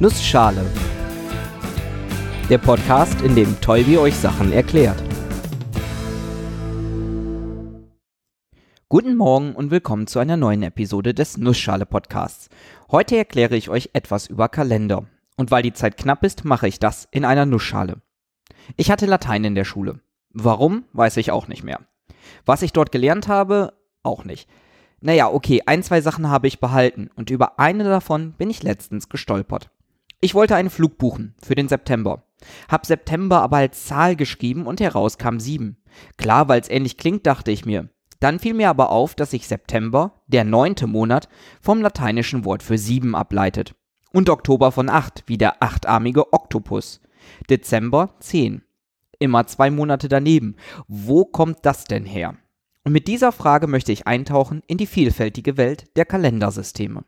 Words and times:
Nussschale. 0.00 0.64
Der 2.48 2.58
Podcast, 2.58 3.20
in 3.22 3.34
dem 3.34 3.60
Tolbi 3.60 3.98
euch 3.98 4.14
Sachen 4.14 4.52
erklärt. 4.52 5.02
Guten 8.88 9.16
Morgen 9.16 9.56
und 9.56 9.72
willkommen 9.72 10.06
zu 10.06 10.20
einer 10.20 10.36
neuen 10.36 10.62
Episode 10.62 11.14
des 11.14 11.36
Nussschale 11.36 11.84
Podcasts. 11.84 12.48
Heute 12.92 13.16
erkläre 13.16 13.56
ich 13.56 13.70
euch 13.70 13.90
etwas 13.92 14.28
über 14.28 14.48
Kalender. 14.48 15.06
Und 15.36 15.50
weil 15.50 15.64
die 15.64 15.72
Zeit 15.72 15.96
knapp 15.96 16.22
ist, 16.22 16.44
mache 16.44 16.68
ich 16.68 16.78
das 16.78 17.08
in 17.10 17.24
einer 17.24 17.44
Nussschale. 17.44 18.00
Ich 18.76 18.92
hatte 18.92 19.06
Latein 19.06 19.42
in 19.42 19.56
der 19.56 19.64
Schule. 19.64 19.98
Warum, 20.30 20.84
weiß 20.92 21.16
ich 21.16 21.32
auch 21.32 21.48
nicht 21.48 21.64
mehr. 21.64 21.80
Was 22.46 22.62
ich 22.62 22.72
dort 22.72 22.92
gelernt 22.92 23.26
habe, 23.26 23.72
auch 24.04 24.24
nicht. 24.24 24.48
Naja, 25.00 25.28
okay, 25.28 25.62
ein, 25.66 25.82
zwei 25.82 26.00
Sachen 26.02 26.30
habe 26.30 26.46
ich 26.46 26.60
behalten 26.60 27.10
und 27.16 27.30
über 27.30 27.58
eine 27.58 27.82
davon 27.82 28.34
bin 28.34 28.48
ich 28.48 28.62
letztens 28.62 29.08
gestolpert. 29.08 29.70
Ich 30.20 30.34
wollte 30.34 30.56
einen 30.56 30.70
Flug 30.70 30.98
buchen 30.98 31.36
für 31.40 31.54
den 31.54 31.68
September. 31.68 32.24
Hab 32.68 32.86
September 32.86 33.40
aber 33.40 33.58
als 33.58 33.86
Zahl 33.86 34.16
geschrieben 34.16 34.66
und 34.66 34.80
heraus 34.80 35.16
kam 35.16 35.38
7. 35.38 35.76
Klar, 36.16 36.48
weil 36.48 36.60
es 36.60 36.68
ähnlich 36.68 36.96
klingt, 36.96 37.26
dachte 37.26 37.52
ich 37.52 37.64
mir. 37.64 37.88
Dann 38.18 38.40
fiel 38.40 38.54
mir 38.54 38.68
aber 38.68 38.90
auf, 38.90 39.14
dass 39.14 39.30
sich 39.30 39.46
September, 39.46 40.20
der 40.26 40.42
neunte 40.42 40.88
Monat, 40.88 41.28
vom 41.60 41.80
lateinischen 41.80 42.44
Wort 42.44 42.64
für 42.64 42.78
7 42.78 43.14
ableitet. 43.14 43.76
Und 44.12 44.28
Oktober 44.28 44.72
von 44.72 44.88
8, 44.88 45.22
wie 45.26 45.38
der 45.38 45.62
achtarmige 45.62 46.32
Oktopus. 46.32 47.00
Dezember 47.48 48.14
10. 48.18 48.62
Immer 49.20 49.46
zwei 49.46 49.70
Monate 49.70 50.08
daneben. 50.08 50.56
Wo 50.88 51.26
kommt 51.26 51.58
das 51.62 51.84
denn 51.84 52.04
her? 52.04 52.36
Und 52.82 52.92
mit 52.92 53.06
dieser 53.06 53.30
Frage 53.30 53.68
möchte 53.68 53.92
ich 53.92 54.06
eintauchen 54.06 54.62
in 54.66 54.78
die 54.78 54.86
vielfältige 54.86 55.56
Welt 55.56 55.96
der 55.96 56.06
Kalendersysteme. 56.06 57.04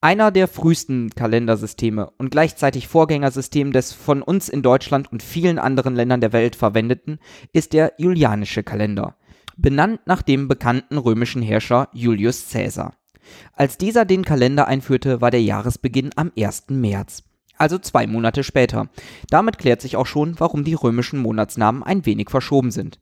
Einer 0.00 0.30
der 0.30 0.48
frühesten 0.48 1.10
Kalendersysteme 1.10 2.10
und 2.18 2.30
gleichzeitig 2.30 2.88
Vorgängersystem 2.88 3.72
des 3.72 3.92
von 3.92 4.22
uns 4.22 4.48
in 4.48 4.62
Deutschland 4.62 5.12
und 5.12 5.22
vielen 5.22 5.58
anderen 5.58 5.94
Ländern 5.94 6.20
der 6.20 6.32
Welt 6.32 6.56
verwendeten 6.56 7.18
ist 7.52 7.72
der 7.72 7.92
Julianische 7.98 8.62
Kalender, 8.62 9.16
benannt 9.56 10.00
nach 10.06 10.22
dem 10.22 10.48
bekannten 10.48 10.96
römischen 10.96 11.42
Herrscher 11.42 11.88
Julius 11.92 12.50
Caesar. 12.50 12.94
Als 13.52 13.76
dieser 13.76 14.04
den 14.04 14.24
Kalender 14.24 14.66
einführte, 14.66 15.20
war 15.20 15.30
der 15.30 15.42
Jahresbeginn 15.42 16.10
am 16.16 16.32
1. 16.38 16.64
März, 16.70 17.22
also 17.58 17.78
zwei 17.78 18.06
Monate 18.06 18.42
später. 18.42 18.88
Damit 19.28 19.58
klärt 19.58 19.82
sich 19.82 19.96
auch 19.96 20.06
schon, 20.06 20.40
warum 20.40 20.64
die 20.64 20.74
römischen 20.74 21.20
Monatsnamen 21.20 21.82
ein 21.82 22.06
wenig 22.06 22.30
verschoben 22.30 22.70
sind. 22.70 23.00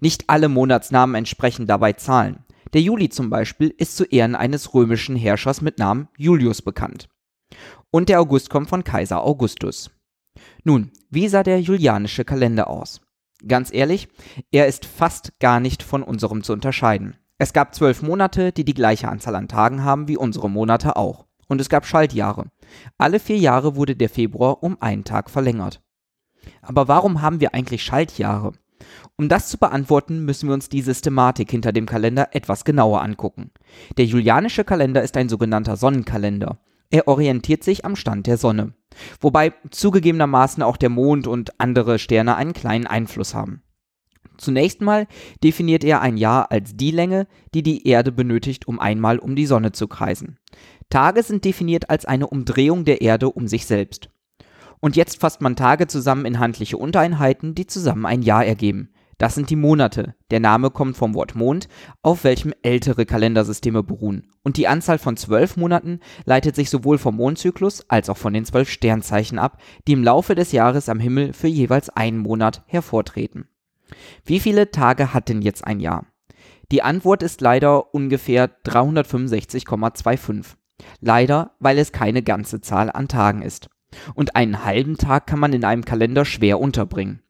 Nicht 0.00 0.24
alle 0.28 0.48
Monatsnamen 0.48 1.16
entsprechen 1.16 1.66
dabei 1.66 1.94
Zahlen. 1.94 2.44
Der 2.74 2.82
Juli 2.82 3.08
zum 3.08 3.30
Beispiel 3.30 3.72
ist 3.78 3.96
zu 3.96 4.04
Ehren 4.04 4.34
eines 4.34 4.74
römischen 4.74 5.14
Herrschers 5.14 5.60
mit 5.60 5.78
Namen 5.78 6.08
Julius 6.18 6.60
bekannt. 6.60 7.08
Und 7.92 8.08
der 8.08 8.20
August 8.20 8.50
kommt 8.50 8.68
von 8.68 8.82
Kaiser 8.82 9.22
Augustus. 9.22 9.92
Nun, 10.64 10.90
wie 11.08 11.28
sah 11.28 11.44
der 11.44 11.60
julianische 11.60 12.24
Kalender 12.24 12.68
aus? 12.68 13.00
Ganz 13.46 13.72
ehrlich, 13.72 14.08
er 14.50 14.66
ist 14.66 14.86
fast 14.86 15.38
gar 15.38 15.60
nicht 15.60 15.84
von 15.84 16.02
unserem 16.02 16.42
zu 16.42 16.52
unterscheiden. 16.52 17.16
Es 17.38 17.52
gab 17.52 17.76
zwölf 17.76 18.02
Monate, 18.02 18.50
die 18.50 18.64
die 18.64 18.74
gleiche 18.74 19.08
Anzahl 19.08 19.36
an 19.36 19.46
Tagen 19.46 19.84
haben 19.84 20.08
wie 20.08 20.16
unsere 20.16 20.50
Monate 20.50 20.96
auch. 20.96 21.26
Und 21.46 21.60
es 21.60 21.68
gab 21.68 21.86
Schaltjahre. 21.86 22.46
Alle 22.98 23.20
vier 23.20 23.38
Jahre 23.38 23.76
wurde 23.76 23.94
der 23.94 24.08
Februar 24.08 24.64
um 24.64 24.80
einen 24.80 25.04
Tag 25.04 25.30
verlängert. 25.30 25.80
Aber 26.60 26.88
warum 26.88 27.22
haben 27.22 27.40
wir 27.40 27.54
eigentlich 27.54 27.84
Schaltjahre? 27.84 28.52
Um 29.16 29.28
das 29.28 29.48
zu 29.48 29.58
beantworten, 29.58 30.24
müssen 30.24 30.48
wir 30.48 30.54
uns 30.54 30.68
die 30.68 30.82
Systematik 30.82 31.50
hinter 31.50 31.72
dem 31.72 31.86
Kalender 31.86 32.28
etwas 32.32 32.64
genauer 32.64 33.02
angucken. 33.02 33.50
Der 33.96 34.04
julianische 34.04 34.64
Kalender 34.64 35.02
ist 35.02 35.16
ein 35.16 35.28
sogenannter 35.28 35.76
Sonnenkalender. 35.76 36.58
Er 36.90 37.08
orientiert 37.08 37.64
sich 37.64 37.84
am 37.84 37.96
Stand 37.96 38.26
der 38.26 38.36
Sonne, 38.36 38.74
wobei 39.20 39.52
zugegebenermaßen 39.70 40.62
auch 40.62 40.76
der 40.76 40.90
Mond 40.90 41.26
und 41.26 41.58
andere 41.60 41.98
Sterne 41.98 42.36
einen 42.36 42.52
kleinen 42.52 42.86
Einfluss 42.86 43.34
haben. 43.34 43.62
Zunächst 44.36 44.80
mal 44.80 45.06
definiert 45.42 45.84
er 45.84 46.00
ein 46.00 46.16
Jahr 46.16 46.50
als 46.50 46.76
die 46.76 46.90
Länge, 46.90 47.26
die 47.54 47.62
die 47.62 47.86
Erde 47.86 48.12
benötigt, 48.12 48.66
um 48.66 48.80
einmal 48.80 49.18
um 49.18 49.36
die 49.36 49.46
Sonne 49.46 49.72
zu 49.72 49.86
kreisen. 49.86 50.38
Tage 50.90 51.22
sind 51.22 51.44
definiert 51.44 51.90
als 51.90 52.04
eine 52.04 52.26
Umdrehung 52.26 52.84
der 52.84 53.00
Erde 53.00 53.30
um 53.30 53.46
sich 53.48 53.66
selbst. 53.66 54.10
Und 54.84 54.96
jetzt 54.96 55.18
fasst 55.18 55.40
man 55.40 55.56
Tage 55.56 55.86
zusammen 55.86 56.26
in 56.26 56.38
handliche 56.38 56.76
Untereinheiten, 56.76 57.54
die 57.54 57.66
zusammen 57.66 58.04
ein 58.04 58.20
Jahr 58.20 58.44
ergeben. 58.44 58.90
Das 59.16 59.34
sind 59.34 59.48
die 59.48 59.56
Monate. 59.56 60.14
Der 60.30 60.40
Name 60.40 60.70
kommt 60.70 60.98
vom 60.98 61.14
Wort 61.14 61.34
Mond, 61.34 61.68
auf 62.02 62.22
welchem 62.22 62.52
ältere 62.60 63.06
Kalendersysteme 63.06 63.82
beruhen. 63.82 64.26
Und 64.42 64.58
die 64.58 64.68
Anzahl 64.68 64.98
von 64.98 65.16
zwölf 65.16 65.56
Monaten 65.56 66.00
leitet 66.26 66.54
sich 66.54 66.68
sowohl 66.68 66.98
vom 66.98 67.16
Mondzyklus 67.16 67.88
als 67.88 68.10
auch 68.10 68.18
von 68.18 68.34
den 68.34 68.44
zwölf 68.44 68.68
Sternzeichen 68.68 69.38
ab, 69.38 69.56
die 69.88 69.92
im 69.92 70.04
Laufe 70.04 70.34
des 70.34 70.52
Jahres 70.52 70.90
am 70.90 71.00
Himmel 71.00 71.32
für 71.32 71.48
jeweils 71.48 71.88
einen 71.88 72.18
Monat 72.18 72.62
hervortreten. 72.66 73.48
Wie 74.26 74.38
viele 74.38 74.70
Tage 74.70 75.14
hat 75.14 75.30
denn 75.30 75.40
jetzt 75.40 75.66
ein 75.66 75.80
Jahr? 75.80 76.04
Die 76.70 76.82
Antwort 76.82 77.22
ist 77.22 77.40
leider 77.40 77.94
ungefähr 77.94 78.50
365,25. 78.66 80.56
Leider, 81.00 81.52
weil 81.58 81.78
es 81.78 81.92
keine 81.92 82.22
ganze 82.22 82.60
Zahl 82.60 82.90
an 82.90 83.08
Tagen 83.08 83.40
ist. 83.40 83.70
Und 84.14 84.36
einen 84.36 84.64
halben 84.64 84.96
Tag 84.96 85.26
kann 85.26 85.38
man 85.38 85.52
in 85.52 85.64
einem 85.64 85.84
Kalender 85.84 86.24
schwer 86.24 86.60
unterbringen. 86.60 87.20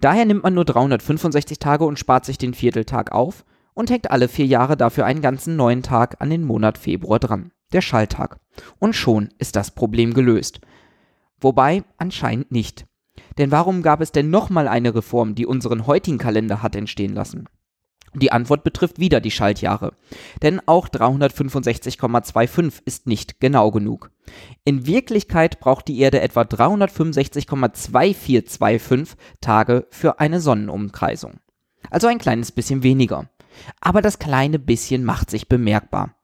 Daher 0.00 0.24
nimmt 0.24 0.42
man 0.42 0.54
nur 0.54 0.64
365 0.64 1.58
Tage 1.58 1.84
und 1.84 1.98
spart 1.98 2.24
sich 2.24 2.38
den 2.38 2.54
Vierteltag 2.54 3.12
auf 3.12 3.44
und 3.74 3.90
hängt 3.90 4.10
alle 4.10 4.28
vier 4.28 4.46
Jahre 4.46 4.76
dafür 4.76 5.06
einen 5.06 5.22
ganzen 5.22 5.56
neuen 5.56 5.82
Tag 5.82 6.20
an 6.20 6.30
den 6.30 6.44
Monat 6.44 6.78
Februar 6.78 7.18
dran, 7.18 7.52
der 7.72 7.80
Schalltag. 7.80 8.38
Und 8.78 8.94
schon 8.94 9.30
ist 9.38 9.56
das 9.56 9.70
Problem 9.70 10.14
gelöst. 10.14 10.60
Wobei 11.40 11.84
anscheinend 11.96 12.50
nicht. 12.50 12.86
Denn 13.36 13.50
warum 13.50 13.82
gab 13.82 14.00
es 14.00 14.12
denn 14.12 14.30
nochmal 14.30 14.68
eine 14.68 14.94
Reform, 14.94 15.34
die 15.34 15.46
unseren 15.46 15.86
heutigen 15.86 16.18
Kalender 16.18 16.62
hat 16.62 16.74
entstehen 16.74 17.14
lassen? 17.14 17.48
Die 18.14 18.32
Antwort 18.32 18.64
betrifft 18.64 18.98
wieder 18.98 19.20
die 19.20 19.30
Schaltjahre. 19.30 19.92
Denn 20.42 20.60
auch 20.66 20.88
365,25 20.88 22.82
ist 22.84 23.06
nicht 23.06 23.38
genau 23.40 23.70
genug. 23.70 24.10
In 24.64 24.86
Wirklichkeit 24.86 25.60
braucht 25.60 25.86
die 25.88 26.00
Erde 26.00 26.20
etwa 26.20 26.42
365,2425 26.42 29.16
Tage 29.40 29.86
für 29.90 30.20
eine 30.20 30.40
Sonnenumkreisung. 30.40 31.40
Also 31.90 32.06
ein 32.06 32.18
kleines 32.18 32.52
bisschen 32.52 32.82
weniger. 32.82 33.30
Aber 33.80 34.02
das 34.02 34.18
kleine 34.18 34.58
bisschen 34.58 35.04
macht 35.04 35.30
sich 35.30 35.48
bemerkbar. 35.48 36.14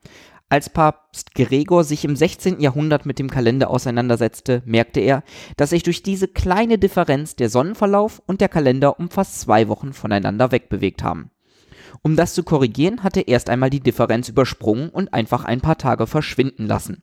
Als 0.51 0.71
Papst 0.71 1.35
Gregor 1.35 1.85
sich 1.85 2.05
im 2.05 2.15
16. 2.15 2.61
Jahrhundert 2.61 3.07
mit 3.07 3.19
dem 3.19 3.31
Kalender 3.31 3.71
auseinandersetzte, 3.71 4.63
merkte 4.67 5.01
er, 5.01 5.25
dass 5.57 5.71
sich 5.71 5.83
durch 5.83 6.03
diese 6.03 6.29
kleine 6.29 6.79
Differenz 6.79 7.35
der 7.35 7.49
Sonnenverlauf 7.49 8.23
und 8.27 8.41
der 8.41 8.49
Kalender 8.49 9.01
um 9.01 9.11
fast 9.11 9.41
zwei 9.41 9.69
Wochen 9.69 9.93
voneinander 9.93 10.53
wegbewegt 10.53 11.03
haben. 11.03 11.31
Um 12.03 12.17
das 12.17 12.35
zu 12.35 12.43
korrigieren, 12.43 13.03
hat 13.03 13.17
er 13.17 13.29
erst 13.29 13.51
einmal 13.51 13.71
die 13.71 13.81
Differenz 13.81 14.29
übersprungen 14.29 14.91
und 14.91 15.15
einfach 15.15 15.45
ein 15.45 15.61
paar 15.61 15.79
Tage 15.79 16.07
verschwinden 16.07 16.67
lassen. 16.67 17.03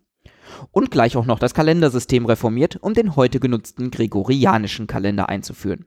Und 0.72 0.92
gleich 0.92 1.16
auch 1.16 1.26
noch 1.26 1.40
das 1.40 1.54
Kalendersystem 1.54 2.26
reformiert, 2.26 2.78
um 2.82 2.94
den 2.94 3.16
heute 3.16 3.40
genutzten 3.40 3.90
gregorianischen 3.90 4.88
Kalender 4.88 5.30
einzuführen. 5.30 5.86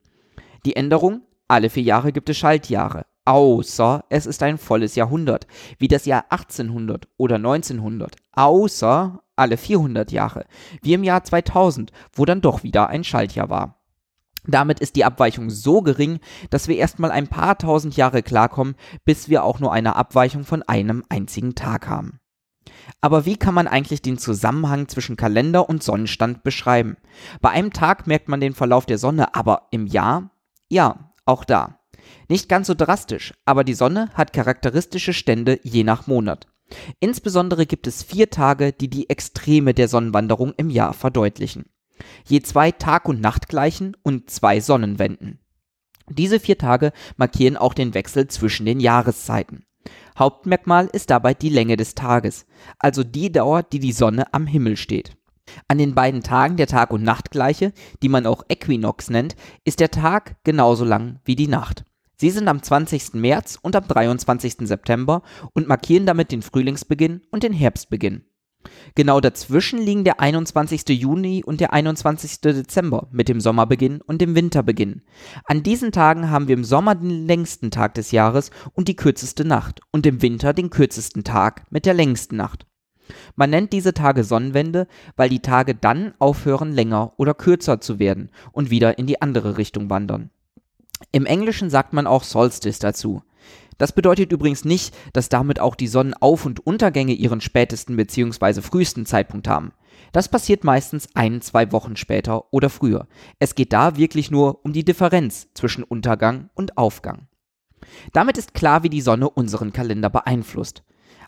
Die 0.64 0.76
Änderung? 0.76 1.22
Alle 1.46 1.68
vier 1.68 1.82
Jahre 1.82 2.12
gibt 2.12 2.30
es 2.30 2.38
Schaltjahre, 2.38 3.04
außer 3.26 4.04
es 4.08 4.24
ist 4.24 4.42
ein 4.42 4.56
volles 4.56 4.94
Jahrhundert, 4.94 5.46
wie 5.78 5.88
das 5.88 6.06
Jahr 6.06 6.24
1800 6.30 7.06
oder 7.18 7.36
1900, 7.36 8.16
außer 8.32 9.22
alle 9.36 9.56
400 9.58 10.10
Jahre, 10.10 10.46
wie 10.80 10.94
im 10.94 11.04
Jahr 11.04 11.22
2000, 11.22 11.92
wo 12.14 12.24
dann 12.24 12.40
doch 12.40 12.62
wieder 12.62 12.88
ein 12.88 13.04
Schaltjahr 13.04 13.50
war. 13.50 13.83
Damit 14.46 14.80
ist 14.80 14.96
die 14.96 15.04
Abweichung 15.04 15.50
so 15.50 15.80
gering, 15.82 16.20
dass 16.50 16.68
wir 16.68 16.76
erstmal 16.76 17.10
ein 17.10 17.28
paar 17.28 17.56
tausend 17.56 17.96
Jahre 17.96 18.22
klarkommen, 18.22 18.74
bis 19.04 19.28
wir 19.28 19.44
auch 19.44 19.58
nur 19.60 19.72
eine 19.72 19.96
Abweichung 19.96 20.44
von 20.44 20.62
einem 20.62 21.02
einzigen 21.08 21.54
Tag 21.54 21.88
haben. 21.88 22.20
Aber 23.00 23.24
wie 23.24 23.36
kann 23.36 23.54
man 23.54 23.66
eigentlich 23.66 24.02
den 24.02 24.18
Zusammenhang 24.18 24.88
zwischen 24.88 25.16
Kalender 25.16 25.68
und 25.68 25.82
Sonnenstand 25.82 26.42
beschreiben? 26.42 26.96
Bei 27.40 27.50
einem 27.50 27.72
Tag 27.72 28.06
merkt 28.06 28.28
man 28.28 28.40
den 28.40 28.54
Verlauf 28.54 28.86
der 28.86 28.98
Sonne, 28.98 29.34
aber 29.34 29.68
im 29.70 29.86
Jahr? 29.86 30.30
Ja, 30.68 31.12
auch 31.24 31.44
da. 31.44 31.80
Nicht 32.28 32.48
ganz 32.48 32.66
so 32.66 32.74
drastisch, 32.74 33.32
aber 33.44 33.64
die 33.64 33.74
Sonne 33.74 34.10
hat 34.14 34.32
charakteristische 34.32 35.14
Stände 35.14 35.58
je 35.62 35.84
nach 35.84 36.06
Monat. 36.06 36.46
Insbesondere 37.00 37.66
gibt 37.66 37.86
es 37.86 38.02
vier 38.02 38.30
Tage, 38.30 38.72
die 38.72 38.88
die 38.88 39.08
Extreme 39.08 39.74
der 39.74 39.88
Sonnenwanderung 39.88 40.52
im 40.56 40.70
Jahr 40.70 40.92
verdeutlichen 40.92 41.66
je 42.24 42.40
zwei 42.40 42.70
Tag- 42.70 43.08
und 43.08 43.20
Nachtgleichen 43.20 43.96
und 44.02 44.30
zwei 44.30 44.60
Sonnenwenden. 44.60 45.38
Diese 46.08 46.38
vier 46.38 46.58
Tage 46.58 46.92
markieren 47.16 47.56
auch 47.56 47.74
den 47.74 47.94
Wechsel 47.94 48.28
zwischen 48.28 48.66
den 48.66 48.80
Jahreszeiten. 48.80 49.64
Hauptmerkmal 50.18 50.86
ist 50.92 51.10
dabei 51.10 51.34
die 51.34 51.48
Länge 51.48 51.76
des 51.76 51.94
Tages, 51.94 52.46
also 52.78 53.02
die 53.02 53.32
Dauer, 53.32 53.62
die 53.62 53.80
die 53.80 53.92
Sonne 53.92 54.32
am 54.32 54.46
Himmel 54.46 54.76
steht. 54.76 55.16
An 55.68 55.78
den 55.78 55.94
beiden 55.94 56.22
Tagen 56.22 56.56
der 56.56 56.66
Tag- 56.66 56.90
und 56.90 57.02
Nachtgleiche, 57.02 57.72
die 58.02 58.08
man 58.08 58.26
auch 58.26 58.44
Äquinox 58.48 59.10
nennt, 59.10 59.36
ist 59.64 59.80
der 59.80 59.90
Tag 59.90 60.36
genauso 60.44 60.84
lang 60.84 61.20
wie 61.24 61.36
die 61.36 61.48
Nacht. 61.48 61.84
Sie 62.16 62.30
sind 62.30 62.48
am 62.48 62.62
20. 62.62 63.14
März 63.14 63.58
und 63.60 63.76
am 63.76 63.86
23. 63.86 64.68
September 64.68 65.22
und 65.52 65.68
markieren 65.68 66.06
damit 66.06 66.32
den 66.32 66.42
Frühlingsbeginn 66.42 67.22
und 67.30 67.42
den 67.42 67.52
Herbstbeginn. 67.52 68.24
Genau 68.94 69.20
dazwischen 69.20 69.78
liegen 69.78 70.04
der 70.04 70.20
21. 70.20 70.88
Juni 70.88 71.42
und 71.44 71.60
der 71.60 71.72
21. 71.72 72.40
Dezember 72.40 73.08
mit 73.10 73.28
dem 73.28 73.40
Sommerbeginn 73.40 74.00
und 74.00 74.20
dem 74.20 74.34
Winterbeginn. 74.34 75.02
An 75.44 75.62
diesen 75.62 75.92
Tagen 75.92 76.30
haben 76.30 76.48
wir 76.48 76.54
im 76.54 76.64
Sommer 76.64 76.94
den 76.94 77.26
längsten 77.26 77.70
Tag 77.70 77.94
des 77.94 78.12
Jahres 78.12 78.50
und 78.72 78.88
die 78.88 78.96
kürzeste 78.96 79.44
Nacht 79.44 79.80
und 79.90 80.06
im 80.06 80.22
Winter 80.22 80.52
den 80.52 80.70
kürzesten 80.70 81.24
Tag 81.24 81.64
mit 81.70 81.86
der 81.86 81.94
längsten 81.94 82.36
Nacht. 82.36 82.66
Man 83.36 83.50
nennt 83.50 83.72
diese 83.72 83.92
Tage 83.92 84.24
Sonnenwende, 84.24 84.86
weil 85.16 85.28
die 85.28 85.40
Tage 85.40 85.74
dann 85.74 86.14
aufhören 86.18 86.72
länger 86.72 87.12
oder 87.16 87.34
kürzer 87.34 87.80
zu 87.80 87.98
werden 87.98 88.30
und 88.52 88.70
wieder 88.70 88.98
in 88.98 89.06
die 89.06 89.20
andere 89.20 89.58
Richtung 89.58 89.90
wandern. 89.90 90.30
Im 91.12 91.26
Englischen 91.26 91.70
sagt 91.70 91.92
man 91.92 92.06
auch 92.06 92.24
Solstice 92.24 92.78
dazu. 92.78 93.22
Das 93.78 93.92
bedeutet 93.92 94.32
übrigens 94.32 94.64
nicht, 94.64 94.94
dass 95.12 95.28
damit 95.28 95.60
auch 95.60 95.74
die 95.74 95.88
Sonnenauf- 95.88 96.46
und 96.46 96.64
Untergänge 96.66 97.12
ihren 97.12 97.40
spätesten 97.40 97.96
bzw. 97.96 98.62
frühesten 98.62 99.06
Zeitpunkt 99.06 99.48
haben. 99.48 99.72
Das 100.12 100.28
passiert 100.28 100.64
meistens 100.64 101.08
ein, 101.14 101.40
zwei 101.40 101.72
Wochen 101.72 101.96
später 101.96 102.52
oder 102.52 102.70
früher. 102.70 103.08
Es 103.38 103.54
geht 103.54 103.72
da 103.72 103.96
wirklich 103.96 104.30
nur 104.30 104.64
um 104.64 104.72
die 104.72 104.84
Differenz 104.84 105.48
zwischen 105.54 105.84
Untergang 105.84 106.50
und 106.54 106.78
Aufgang. 106.78 107.28
Damit 108.12 108.38
ist 108.38 108.54
klar, 108.54 108.82
wie 108.82 108.88
die 108.88 109.00
Sonne 109.00 109.28
unseren 109.28 109.72
Kalender 109.72 110.10
beeinflusst. 110.10 110.82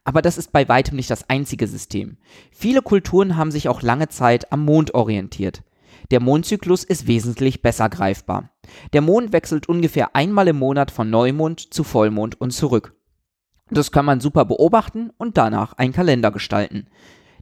Aber 0.05 0.23
das 0.23 0.39
ist 0.39 0.53
bei 0.53 0.69
weitem 0.69 0.97
nicht 0.97 1.11
das 1.11 1.29
einzige 1.29 1.67
System. 1.67 2.17
Viele 2.53 2.81
Kulturen 2.81 3.37
haben 3.37 3.51
sich 3.51 3.69
auch 3.69 3.83
lange 3.83 4.09
Zeit 4.09 4.53
am 4.53 4.65
Mond 4.65 4.95
orientiert. 4.95 5.65
Der 6.13 6.21
Mondzyklus 6.21 6.85
ist 6.85 7.09
wesentlich 7.09 7.63
besser 7.63 7.89
greifbar. 7.89 8.51
Der 8.93 9.01
Mond 9.01 9.33
wechselt 9.33 9.69
ungefähr 9.69 10.15
einmal 10.15 10.49
im 10.49 10.59
Monat 10.59 10.91
von 10.91 11.11
Neumond 11.11 11.73
zu 11.73 11.85
Vollmond 11.85 12.41
und 12.41 12.53
zurück. 12.53 12.95
Das 13.71 13.91
kann 13.91 14.05
man 14.05 14.21
super 14.21 14.45
beobachten 14.45 15.11
und 15.17 15.37
danach 15.37 15.73
einen 15.75 15.93
Kalender 15.93 16.31
gestalten. 16.31 16.89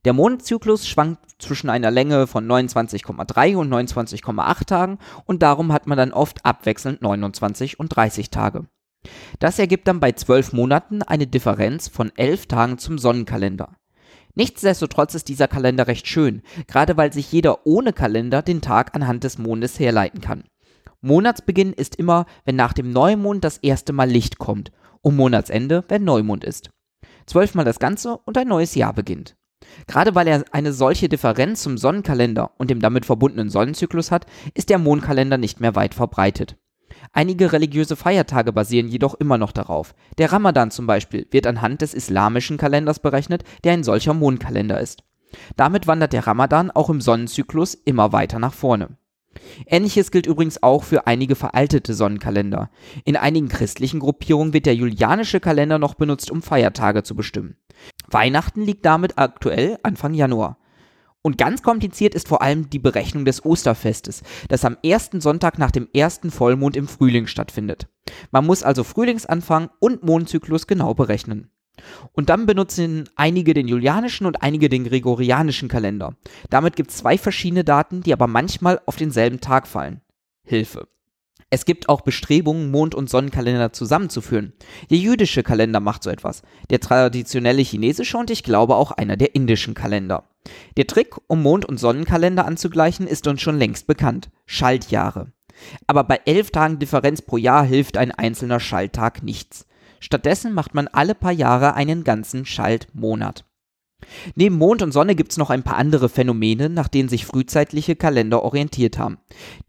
Der 0.05 0.13
Mondzyklus 0.13 0.87
schwankt 0.87 1.21
zwischen 1.39 1.71
einer 1.71 1.91
Länge 1.91 2.27
von 2.27 2.47
29,3 2.47 3.57
und 3.57 3.73
29,8 3.73 4.67
Tagen 4.67 4.99
und 5.25 5.43
darum 5.43 5.73
hat 5.73 5.87
man 5.87 5.97
dann 5.97 6.13
oft 6.13 6.45
abwechselnd 6.45 7.01
29 7.01 7.81
und 7.81 7.89
30 7.89 8.31
Tage. 8.31 8.67
Das 9.39 9.59
ergibt 9.59 9.89
dann 9.89 10.01
bei 10.01 10.13
zwölf 10.13 10.53
Monaten 10.53 11.03
eine 11.03 11.27
Differenz 11.27 11.89
von 11.89 12.13
elf 12.17 12.47
Tagen 12.47 12.79
zum 12.79 12.99
Sonnenkalender. 12.99 13.77
Nichtsdestotrotz 14.35 15.15
ist 15.15 15.29
dieser 15.29 15.49
Kalender 15.49 15.87
recht 15.87 16.07
schön, 16.07 16.43
gerade 16.67 16.97
weil 16.97 17.13
sich 17.13 17.31
jeder 17.31 17.67
ohne 17.67 17.93
Kalender 17.93 18.43
den 18.43 18.61
Tag 18.61 18.95
anhand 18.95 19.25
des 19.25 19.39
Mondes 19.39 19.79
herleiten 19.79 20.21
kann. 20.21 20.45
Monatsbeginn 21.05 21.75
ist 21.75 21.97
immer, 21.97 22.25
wenn 22.47 22.57
nach 22.57 22.73
dem 22.73 22.91
Neumond 22.91 23.45
das 23.45 23.59
erste 23.59 23.93
Mal 23.93 24.09
Licht 24.09 24.39
kommt 24.39 24.73
und 25.03 25.17
Monatsende, 25.17 25.85
wenn 25.89 26.03
Neumond 26.03 26.45
ist. 26.45 26.71
Zwölfmal 27.27 27.67
das 27.67 27.79
Ganze 27.79 28.17
und 28.25 28.39
ein 28.39 28.49
neues 28.49 28.75
Jahr 28.75 28.95
beginnt. 28.95 29.37
Gerade 29.87 30.15
weil 30.15 30.27
er 30.27 30.45
eine 30.53 30.73
solche 30.73 31.11
Differenz 31.11 31.63
zum 31.63 31.77
Sonnenkalender 31.77 32.53
und 32.57 32.71
dem 32.71 32.81
damit 32.81 33.05
verbundenen 33.05 33.51
Sonnenzyklus 33.51 34.11
hat, 34.11 34.25
ist 34.55 34.71
der 34.71 34.79
Mondkalender 34.79 35.37
nicht 35.37 35.61
mehr 35.61 35.75
weit 35.75 35.95
verbreitet. 35.95 36.57
Einige 37.13 37.53
religiöse 37.53 37.97
Feiertage 37.97 38.53
basieren 38.53 38.89
jedoch 38.89 39.15
immer 39.15 39.37
noch 39.37 39.53
darauf. 39.53 39.95
Der 40.17 40.33
Ramadan 40.33 40.71
zum 40.71 40.87
Beispiel 40.87 41.27
wird 41.31 41.47
anhand 41.47 41.83
des 41.83 41.93
islamischen 41.93 42.57
Kalenders 42.57 43.01
berechnet, 43.01 43.45
der 43.63 43.75
ein 43.75 43.85
solcher 43.85 44.15
Mondkalender 44.15 44.81
ist. 44.81 45.05
Damit 45.57 45.87
wandert 45.87 46.15
der 46.15 46.27
Ramadan 46.27 46.71
auch 46.71 46.89
im 46.89 47.03
Sonnenzyklus 47.03 47.75
immer 47.75 48.13
weiter 48.13 48.39
nach 48.39 48.55
vorne. 48.55 48.97
Ähnliches 49.67 50.11
gilt 50.11 50.27
übrigens 50.27 50.63
auch 50.63 50.85
für 50.85 51.07
einige 51.07 51.35
veraltete 51.35 51.95
Sonnenkalender. 51.95 52.71
In 53.05 53.17
einigen 53.17 53.49
christlichen 53.49 54.01
Gruppierungen 54.01 54.53
wird 54.53 54.67
der 54.67 54.75
julianische 54.75 55.41
Kalender 55.41 55.79
noch 55.79 55.95
benutzt, 55.95 56.31
um 56.31 56.43
Feiertage 56.43 57.03
zu 57.03 57.15
bestimmen. 57.15 57.57
Weihnachten 58.09 58.63
liegt 58.63 58.85
damit 58.85 59.19
aktuell 59.19 59.79
Anfang 59.83 60.15
Januar. 60.15 60.59
Und 61.23 61.39
ganz 61.39 61.63
kompliziert 61.63 62.15
ist 62.15 62.29
vor 62.29 62.43
allem 62.43 62.69
die 62.69 62.79
Berechnung 62.79 63.25
des 63.25 63.45
Osterfestes, 63.47 64.23
das 64.49 64.65
am 64.65 64.77
ersten 64.85 65.23
Sonntag 65.23 65.59
nach 65.59 65.71
dem 65.71 65.89
ersten 65.95 66.31
Vollmond 66.31 66.77
im 66.77 66.87
Frühling 66.87 67.27
stattfindet. 67.27 67.89
Man 68.31 68.45
muss 68.45 68.63
also 68.63 68.85
Frühlingsanfang 68.85 69.71
und 69.81 70.03
Mondzyklus 70.03 70.67
genau 70.67 70.93
berechnen. 70.93 71.51
Und 72.13 72.29
dann 72.29 72.47
benutzen 72.47 73.09
einige 73.17 73.55
den 73.55 73.69
julianischen 73.69 74.27
und 74.27 74.43
einige 74.43 74.69
den 74.69 74.85
gregorianischen 74.85 75.69
Kalender. 75.69 76.17
Damit 76.51 76.77
gibt 76.77 76.91
es 76.91 76.99
zwei 76.99 77.19
verschiedene 77.19 77.65
Daten, 77.65 78.03
die 78.03 78.13
aber 78.13 78.27
manchmal 78.27 78.81
auf 78.87 78.97
denselben 78.97 79.41
Tag 79.41 79.67
fallen. 79.67 80.01
Hilfe. 80.45 80.89
Es 81.51 81.65
gibt 81.65 81.89
auch 81.89 82.01
Bestrebungen, 82.01 82.73
Mond- 82.73 82.97
und 82.97 83.09
Sonnenkalender 83.09 83.73
zusammenzuführen. 83.73 84.55
Der 84.91 84.99
jüdische 84.99 85.45
Kalender 85.45 85.79
macht 85.79 86.03
so 86.03 86.11
etwas, 86.11 86.43
der 86.71 86.81
traditionelle 86.81 87.63
chinesische 87.63 88.19
und 88.19 88.31
ich 88.31 88.43
glaube 88.43 88.75
auch 88.75 88.91
einer 88.91 89.17
der 89.17 89.37
indischen 89.37 89.75
Kalender. 89.75 90.25
Der 90.77 90.89
Trick, 90.89 91.15
um 91.29 91.43
Mond- 91.43 91.65
und 91.65 91.79
Sonnenkalender 91.79 92.45
anzugleichen, 92.45 93.07
ist 93.07 93.29
uns 93.29 93.41
schon 93.41 93.57
längst 93.57 93.87
bekannt. 93.87 94.31
Schaltjahre. 94.47 95.33
Aber 95.87 96.03
bei 96.03 96.21
elf 96.25 96.51
Tagen 96.51 96.81
Differenz 96.81 97.23
pro 97.23 97.37
Jahr 97.37 97.65
hilft 97.65 97.97
ein 97.97 98.11
einzelner 98.11 98.59
Schalttag 98.59 99.23
nichts. 99.23 99.67
Stattdessen 100.05 100.53
macht 100.53 100.75
man 100.75 100.87
alle 100.87 101.15
paar 101.15 101.33
Jahre 101.33 101.73
einen 101.73 102.05
ganzen 102.05 102.45
Schaltmonat. 102.45 103.47
Neben 104.35 104.59
Mond 104.59 104.83
und 104.83 104.93
Sonne 104.93 105.15
gibt 105.15 105.33
es 105.33 105.39
noch 105.39 105.49
ein 105.49 105.63
paar 105.63 105.79
andere 105.79 106.11
Phänomene, 106.11 106.69
nach 106.69 106.89
denen 106.89 107.09
sich 107.09 107.25
frühzeitliche 107.25 107.97
Kalender 107.97 108.43
orientiert 108.43 108.99
haben. 108.99 109.17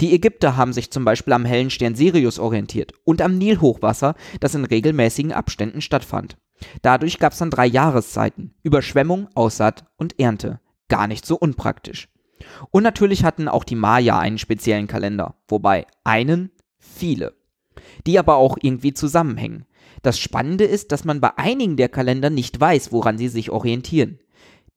Die 0.02 0.14
Ägypter 0.14 0.58
haben 0.58 0.74
sich 0.74 0.92
zum 0.92 1.06
Beispiel 1.06 1.32
am 1.32 1.46
hellen 1.46 1.70
Stern 1.70 1.96
Sirius 1.96 2.38
orientiert 2.38 2.92
und 3.06 3.22
am 3.22 3.38
Nilhochwasser, 3.38 4.16
das 4.42 4.56
in 4.56 4.66
regelmäßigen 4.66 5.32
Abständen 5.32 5.80
stattfand. 5.80 6.36
Dadurch 6.82 7.18
gab 7.18 7.32
es 7.32 7.40
dann 7.40 7.50
drei 7.50 7.66
Jahreszeiten: 7.66 8.56
Überschwemmung, 8.62 9.30
Aussaat 9.36 9.86
und 9.96 10.20
Ernte 10.20 10.60
gar 10.90 11.08
nicht 11.08 11.26
so 11.26 11.38
unpraktisch. 11.38 12.10
Und 12.72 12.84
natürlich 12.84 13.24
hatten 13.24 13.48
auch 13.48 13.64
die 13.64 13.76
Maya 13.76 14.20
einen 14.20 14.38
speziellen 14.38 14.88
Kalender, 14.88 15.36
wobei 15.48 15.88
einen 16.04 16.52
viele, 16.78 17.38
die 18.06 18.20
aber 18.20 18.36
auch 18.36 18.58
irgendwie 18.62 18.94
zusammenhängen. 18.94 19.66
Das 20.02 20.20
Spannende 20.20 20.66
ist, 20.66 20.92
dass 20.92 21.06
man 21.06 21.22
bei 21.22 21.38
einigen 21.38 21.78
der 21.78 21.90
Kalender 21.90 22.30
nicht 22.30 22.60
weiß, 22.60 22.92
woran 22.92 23.18
sie 23.18 23.28
sich 23.28 23.50
orientieren. 23.50 24.20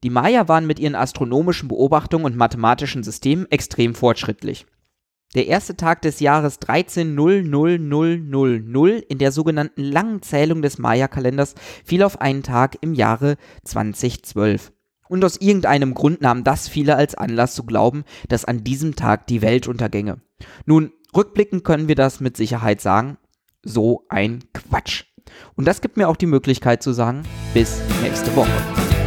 Die 0.03 0.09
Maya 0.09 0.47
waren 0.47 0.65
mit 0.65 0.79
ihren 0.79 0.95
astronomischen 0.95 1.67
Beobachtungen 1.67 2.25
und 2.25 2.37
mathematischen 2.37 3.03
Systemen 3.03 3.45
extrem 3.51 3.93
fortschrittlich. 3.93 4.65
Der 5.35 5.45
erste 5.45 5.75
Tag 5.75 6.01
des 6.01 6.21
Jahres 6.21 6.59
13.00000 6.59 9.03
in 9.07 9.19
der 9.19 9.31
sogenannten 9.31 9.83
langen 9.83 10.23
Zählung 10.23 10.63
des 10.63 10.79
Maya-Kalenders 10.79 11.53
fiel 11.85 12.01
auf 12.01 12.19
einen 12.19 12.41
Tag 12.41 12.79
im 12.81 12.95
Jahre 12.95 13.35
2012. 13.63 14.71
Und 15.07 15.23
aus 15.23 15.37
irgendeinem 15.37 15.93
Grund 15.93 16.21
nahmen 16.21 16.43
das 16.43 16.67
viele 16.67 16.95
als 16.95 17.13
Anlass 17.13 17.53
zu 17.53 17.63
glauben, 17.63 18.05
dass 18.27 18.45
an 18.45 18.63
diesem 18.63 18.95
Tag 18.95 19.27
die 19.27 19.43
Welt 19.43 19.67
untergänge. 19.67 20.19
Nun, 20.65 20.93
rückblickend 21.15 21.63
können 21.63 21.87
wir 21.87 21.95
das 21.95 22.19
mit 22.19 22.37
Sicherheit 22.37 22.81
sagen. 22.81 23.17
So 23.63 24.05
ein 24.09 24.43
Quatsch. 24.53 25.05
Und 25.55 25.65
das 25.65 25.81
gibt 25.81 25.97
mir 25.97 26.07
auch 26.07 26.15
die 26.15 26.25
Möglichkeit 26.25 26.81
zu 26.81 26.93
sagen, 26.93 27.23
bis 27.53 27.81
nächste 28.01 28.35
Woche. 28.35 28.98